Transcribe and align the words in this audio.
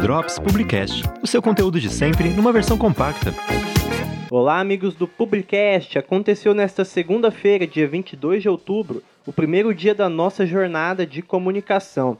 Drops 0.00 0.38
Publicast, 0.38 1.02
o 1.22 1.26
seu 1.26 1.42
conteúdo 1.42 1.78
de 1.78 1.90
sempre 1.90 2.30
numa 2.30 2.52
versão 2.52 2.78
compacta. 2.78 3.34
Olá, 4.30 4.60
amigos 4.60 4.94
do 4.94 5.06
Publicast! 5.06 5.98
Aconteceu 5.98 6.54
nesta 6.54 6.84
segunda-feira, 6.84 7.66
dia 7.66 7.86
22 7.86 8.42
de 8.42 8.48
outubro, 8.48 9.02
o 9.26 9.32
primeiro 9.32 9.74
dia 9.74 9.94
da 9.94 10.08
nossa 10.08 10.46
jornada 10.46 11.06
de 11.06 11.20
comunicação. 11.22 12.16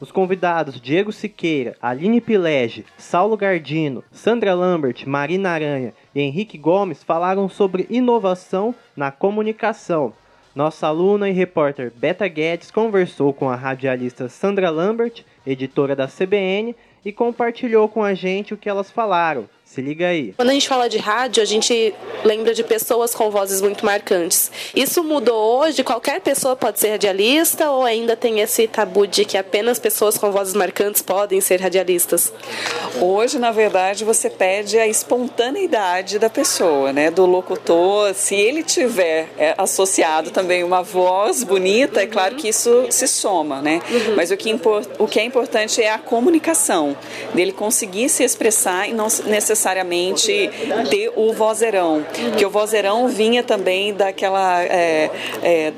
Os 0.00 0.12
convidados 0.12 0.80
Diego 0.80 1.12
Siqueira, 1.12 1.76
Aline 1.80 2.20
Pilege, 2.20 2.86
Saulo 2.96 3.36
Gardino, 3.36 4.04
Sandra 4.12 4.54
Lambert, 4.54 5.04
Marina 5.06 5.50
Aranha 5.50 5.92
e 6.14 6.20
Henrique 6.20 6.56
Gomes 6.56 7.02
falaram 7.02 7.48
sobre 7.48 7.86
inovação 7.90 8.74
na 8.96 9.10
comunicação. 9.10 10.12
Nossa 10.54 10.88
aluna 10.88 11.28
e 11.28 11.32
repórter 11.32 11.92
Beta 11.94 12.26
Guedes 12.26 12.72
conversou 12.72 13.32
com 13.32 13.48
a 13.48 13.54
radialista 13.54 14.28
Sandra 14.28 14.68
Lambert, 14.68 15.22
editora 15.46 15.94
da 15.94 16.08
CBN, 16.08 16.74
e 17.04 17.12
compartilhou 17.12 17.88
com 17.88 18.02
a 18.02 18.14
gente 18.14 18.52
o 18.52 18.56
que 18.56 18.68
elas 18.68 18.90
falaram. 18.90 19.48
Se 19.72 19.80
liga 19.80 20.08
aí. 20.08 20.34
Quando 20.36 20.50
a 20.50 20.52
gente 20.52 20.66
fala 20.66 20.88
de 20.88 20.98
rádio, 20.98 21.40
a 21.40 21.46
gente 21.46 21.94
lembra 22.24 22.52
de 22.52 22.64
pessoas 22.64 23.14
com 23.14 23.30
vozes 23.30 23.60
muito 23.60 23.86
marcantes. 23.86 24.50
Isso 24.74 25.04
mudou 25.04 25.60
hoje? 25.60 25.84
Qualquer 25.84 26.20
pessoa 26.20 26.56
pode 26.56 26.80
ser 26.80 26.90
radialista 26.90 27.70
ou 27.70 27.84
ainda 27.84 28.16
tem 28.16 28.40
esse 28.40 28.66
tabu 28.66 29.06
de 29.06 29.24
que 29.24 29.38
apenas 29.38 29.78
pessoas 29.78 30.18
com 30.18 30.32
vozes 30.32 30.54
marcantes 30.54 31.02
podem 31.02 31.40
ser 31.40 31.60
radialistas? 31.60 32.32
Hoje, 33.00 33.38
na 33.38 33.52
verdade, 33.52 34.04
você 34.04 34.28
pede 34.28 34.76
a 34.76 34.88
espontaneidade 34.88 36.18
da 36.18 36.28
pessoa, 36.28 36.92
né? 36.92 37.08
Do 37.08 37.24
locutor. 37.24 38.12
Se 38.12 38.34
ele 38.34 38.64
tiver 38.64 39.28
é, 39.38 39.54
associado 39.56 40.32
também 40.32 40.64
uma 40.64 40.82
voz 40.82 41.44
bonita, 41.44 42.02
é 42.02 42.08
claro 42.08 42.34
que 42.34 42.48
isso 42.48 42.86
se 42.90 43.06
soma, 43.06 43.62
né? 43.62 43.80
Uhum. 43.88 44.16
Mas 44.16 44.32
o 44.32 44.36
que, 44.36 44.52
o 44.98 45.06
que 45.06 45.20
é 45.20 45.24
importante 45.24 45.80
é 45.80 45.92
a 45.92 45.98
comunicação, 45.98 46.96
dele 47.32 47.52
conseguir 47.52 48.08
se 48.08 48.24
expressar 48.24 48.88
e 48.88 48.92
não 48.92 49.06
necessariamente 49.26 49.59
necessariamente 49.60 50.50
ter 50.88 51.12
o 51.14 51.32
vozeirão, 51.32 52.04
que 52.38 52.46
o 52.46 52.50
vozeirão 52.50 53.06
vinha 53.08 53.42
também 53.42 53.92
daquela 53.92 54.62
é, 54.62 55.10
é, 55.42 55.72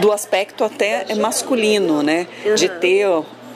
do 0.00 0.10
aspecto 0.10 0.64
até 0.64 1.14
masculino, 1.14 2.02
né, 2.02 2.26
de 2.56 2.68
ter 2.68 3.06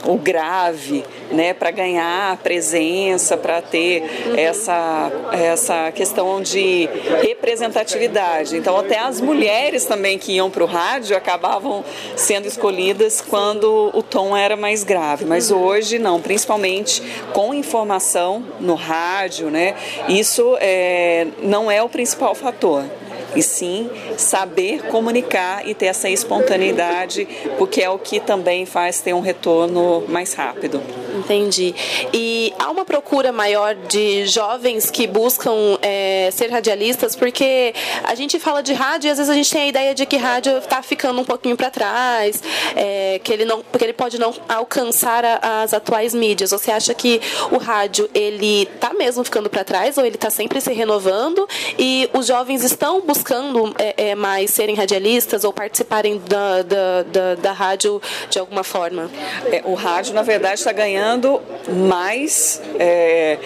o 0.04 0.16
grave, 0.16 1.04
né, 1.30 1.54
para 1.54 1.70
ganhar 1.70 2.36
presença, 2.38 3.36
para 3.36 3.60
ter 3.62 4.02
essa, 4.36 5.10
essa 5.32 5.92
questão 5.92 6.40
de 6.40 6.88
representatividade. 7.22 8.56
Então, 8.56 8.76
até 8.76 8.98
as 8.98 9.20
mulheres 9.20 9.84
também 9.84 10.18
que 10.18 10.32
iam 10.32 10.50
para 10.50 10.64
o 10.64 10.66
rádio 10.66 11.16
acabavam 11.16 11.84
sendo 12.16 12.46
escolhidas 12.46 13.20
quando 13.20 13.90
o 13.94 14.02
tom 14.02 14.36
era 14.36 14.56
mais 14.56 14.84
grave. 14.84 15.24
Mas 15.24 15.50
hoje, 15.50 15.98
não, 15.98 16.20
principalmente 16.20 17.02
com 17.32 17.54
informação 17.54 18.44
no 18.60 18.74
rádio, 18.74 19.50
né, 19.50 19.74
isso 20.08 20.56
é, 20.60 21.26
não 21.42 21.70
é 21.70 21.82
o 21.82 21.88
principal 21.88 22.34
fator 22.34 22.84
e 23.34 23.42
sim 23.42 23.90
saber 24.16 24.82
comunicar 24.88 25.66
e 25.68 25.74
ter 25.74 25.86
essa 25.86 26.08
espontaneidade, 26.08 27.26
porque 27.58 27.82
é 27.82 27.90
o 27.90 27.98
que 27.98 28.20
também 28.20 28.66
faz 28.66 29.00
ter 29.00 29.14
um 29.14 29.20
retorno 29.20 30.04
mais 30.08 30.34
rápido. 30.34 30.80
Entendi. 31.24 31.74
E 32.12 32.52
há 32.58 32.70
uma 32.70 32.84
procura 32.84 33.30
maior 33.30 33.74
de 33.74 34.26
jovens 34.26 34.90
que 34.90 35.06
buscam 35.06 35.78
é, 35.80 36.30
ser 36.32 36.50
radialistas, 36.50 37.14
porque 37.14 37.72
a 38.04 38.14
gente 38.14 38.38
fala 38.40 38.62
de 38.62 38.72
rádio 38.72 39.08
e 39.08 39.10
às 39.10 39.18
vezes 39.18 39.30
a 39.30 39.34
gente 39.34 39.50
tem 39.50 39.62
a 39.62 39.66
ideia 39.68 39.94
de 39.94 40.04
que 40.04 40.16
rádio 40.16 40.58
está 40.58 40.82
ficando 40.82 41.20
um 41.20 41.24
pouquinho 41.24 41.56
para 41.56 41.70
trás, 41.70 42.42
é, 42.74 43.20
que 43.22 43.32
ele 43.32 43.44
não, 43.44 43.62
porque 43.62 43.84
ele 43.84 43.92
pode 43.92 44.18
não 44.18 44.34
alcançar 44.48 45.24
a, 45.24 45.62
as 45.62 45.72
atuais 45.72 46.12
mídias. 46.12 46.50
Você 46.50 46.70
acha 46.70 46.92
que 46.92 47.20
o 47.50 47.58
rádio 47.58 48.10
ele 48.12 48.62
está 48.62 48.92
mesmo 48.92 49.22
ficando 49.22 49.48
para 49.48 49.62
trás 49.62 49.96
ou 49.96 50.04
ele 50.04 50.16
está 50.16 50.30
sempre 50.30 50.60
se 50.60 50.72
renovando 50.72 51.46
e 51.78 52.10
os 52.12 52.26
jovens 52.26 52.64
estão 52.64 53.00
buscando 53.00 53.74
é, 53.78 54.10
é, 54.10 54.14
mais 54.14 54.50
serem 54.50 54.74
radialistas 54.74 55.44
ou 55.44 55.52
participarem 55.52 56.20
da, 56.26 56.62
da, 56.62 57.02
da, 57.04 57.34
da 57.36 57.52
rádio 57.52 58.02
de 58.28 58.38
alguma 58.38 58.64
forma? 58.64 59.10
É, 59.50 59.62
o 59.64 59.74
rádio, 59.74 60.14
na 60.14 60.22
verdade, 60.22 60.54
está 60.54 60.72
ganhando 60.72 61.11
ganhando 61.12 61.40
mais 61.68 62.60
é, 62.78 63.38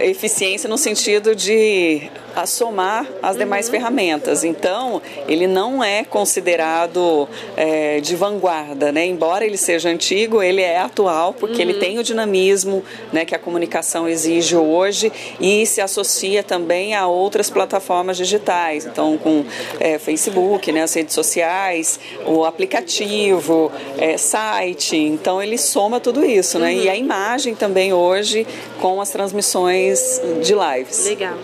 eficiência 0.00 0.68
no 0.68 0.78
sentido 0.78 1.34
de 1.34 2.10
a 2.34 2.46
somar 2.46 3.06
as 3.22 3.36
demais 3.36 3.66
uhum. 3.66 3.72
ferramentas. 3.72 4.44
Então, 4.44 5.00
ele 5.28 5.46
não 5.46 5.82
é 5.82 6.04
considerado 6.04 7.28
é, 7.56 8.00
de 8.00 8.16
vanguarda, 8.16 8.90
né? 8.90 9.06
Embora 9.06 9.44
ele 9.44 9.56
seja 9.56 9.88
antigo, 9.88 10.42
ele 10.42 10.60
é 10.60 10.78
atual 10.78 11.32
porque 11.32 11.62
uhum. 11.62 11.70
ele 11.70 11.74
tem 11.74 11.98
o 11.98 12.02
dinamismo 12.02 12.82
né, 13.12 13.24
que 13.24 13.34
a 13.34 13.38
comunicação 13.38 14.08
exige 14.08 14.56
hoje 14.56 15.12
e 15.40 15.64
se 15.66 15.80
associa 15.80 16.42
também 16.42 16.94
a 16.94 17.06
outras 17.06 17.50
plataformas 17.50 18.16
digitais. 18.16 18.84
Então, 18.84 19.16
com 19.16 19.44
é, 19.78 19.98
Facebook, 19.98 20.72
né, 20.72 20.82
as 20.82 20.94
redes 20.94 21.14
sociais, 21.14 22.00
o 22.26 22.44
aplicativo, 22.44 23.70
é, 23.96 24.16
site. 24.16 24.96
Então, 24.96 25.40
ele 25.40 25.56
soma 25.56 26.00
tudo 26.00 26.24
isso, 26.24 26.58
né? 26.58 26.72
Uhum. 26.72 26.80
E 26.84 26.88
a 26.88 26.96
imagem 26.96 27.54
também 27.54 27.92
hoje 27.92 28.46
com 28.80 29.00
as 29.00 29.10
transmissões 29.10 30.20
de 30.42 30.54
lives. 30.54 31.06
Legal. 31.06 31.34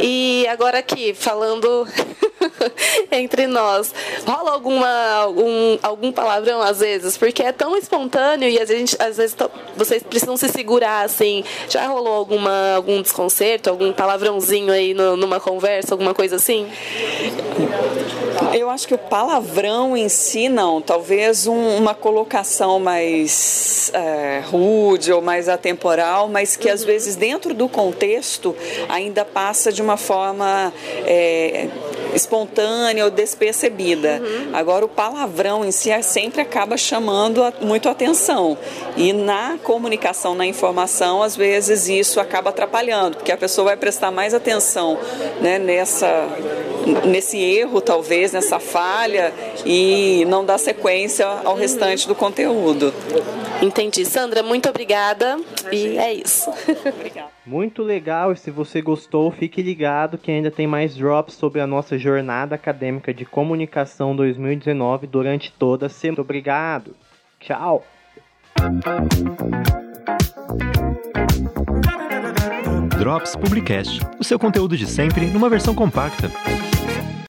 E 0.00 0.12
e 0.42 0.46
agora 0.48 0.78
aqui, 0.78 1.14
falando 1.14 1.86
entre 3.10 3.46
nós, 3.46 3.94
rola 4.26 4.52
alguma, 4.52 4.88
algum, 5.14 5.78
algum 5.82 6.12
palavrão 6.12 6.60
às 6.60 6.80
vezes? 6.80 7.16
Porque 7.16 7.42
é 7.42 7.52
tão 7.52 7.76
espontâneo 7.76 8.48
e 8.48 8.58
a 8.58 8.64
gente, 8.64 8.96
às 8.98 9.16
vezes 9.16 9.36
vocês 9.76 10.02
precisam 10.02 10.36
se 10.36 10.48
segurar 10.48 11.04
assim. 11.04 11.44
Já 11.68 11.86
rolou 11.86 12.14
alguma, 12.14 12.74
algum 12.74 13.00
desconcerto, 13.02 13.70
algum 13.70 13.92
palavrãozinho 13.92 14.72
aí 14.72 14.94
no, 14.94 15.16
numa 15.16 15.40
conversa, 15.40 15.94
alguma 15.94 16.14
coisa 16.14 16.36
assim? 16.36 16.68
Eu 18.54 18.70
acho 18.70 18.86
que 18.86 18.94
o 18.94 18.98
palavrão 18.98 19.96
em 19.96 20.08
si 20.08 20.48
não, 20.48 20.80
talvez 20.80 21.46
um, 21.46 21.76
uma 21.76 21.94
colocação 21.94 22.78
mais 22.78 23.90
é, 23.94 24.42
rude 24.44 25.12
ou 25.12 25.22
mais 25.22 25.48
atemporal, 25.48 26.28
mas 26.28 26.56
que 26.56 26.68
uhum. 26.68 26.74
às 26.74 26.84
vezes 26.84 27.16
dentro 27.16 27.54
do 27.54 27.68
contexto 27.68 28.54
ainda 28.88 29.24
passa 29.24 29.72
de 29.72 29.80
uma 29.80 29.96
forma 29.96 30.12
forma 30.12 30.72
é, 31.06 31.68
espontânea 32.14 33.04
ou 33.04 33.10
despercebida. 33.10 34.20
Uhum. 34.22 34.50
Agora, 34.52 34.84
o 34.84 34.88
palavrão 34.88 35.64
em 35.64 35.70
si 35.70 35.90
é, 35.90 36.02
sempre 36.02 36.40
acaba 36.40 36.76
chamando 36.76 37.42
muito 37.60 37.88
atenção. 37.88 38.56
E 38.96 39.12
na 39.12 39.58
comunicação, 39.62 40.34
na 40.34 40.46
informação, 40.46 41.22
às 41.22 41.36
vezes 41.36 41.88
isso 41.88 42.20
acaba 42.20 42.50
atrapalhando, 42.50 43.16
porque 43.16 43.32
a 43.32 43.36
pessoa 43.36 43.66
vai 43.66 43.76
prestar 43.76 44.10
mais 44.10 44.34
atenção 44.34 44.98
né, 45.40 45.58
nessa, 45.58 46.28
nesse 47.06 47.38
erro, 47.38 47.80
talvez, 47.80 48.32
nessa 48.32 48.58
falha, 48.58 49.32
e 49.64 50.24
não 50.26 50.44
dar 50.44 50.58
sequência 50.58 51.26
ao 51.26 51.54
restante 51.54 52.06
do 52.06 52.14
conteúdo. 52.14 52.92
Entendi. 53.60 54.04
Sandra, 54.04 54.42
muito 54.42 54.68
obrigada. 54.68 55.38
E 55.70 55.96
é 55.96 56.12
isso. 56.12 56.50
Obrigada. 56.94 57.30
Muito 57.46 57.82
legal. 57.82 58.32
E 58.32 58.36
se 58.36 58.50
você 58.50 58.80
gostou, 58.80 59.30
fique 59.30 59.62
ligado 59.62 60.18
que 60.18 60.30
ainda 60.30 60.50
tem 60.50 60.66
mais 60.66 60.96
drops 60.96 61.34
sobre 61.34 61.60
a 61.60 61.66
nossa 61.66 61.98
jornada 61.98 62.54
acadêmica 62.54 63.14
de 63.14 63.24
comunicação 63.24 64.14
2019 64.14 65.06
durante 65.06 65.52
toda 65.52 65.86
a 65.86 65.88
semana. 65.88 66.12
Muito 66.12 66.22
obrigado. 66.22 66.94
Tchau. 67.40 67.84
Drops 72.98 73.34
Publicast, 73.34 74.00
o 74.18 74.24
seu 74.24 74.38
conteúdo 74.38 74.76
de 74.76 74.86
sempre 74.86 75.26
numa 75.26 75.48
versão 75.48 75.74
compacta. 75.74 76.30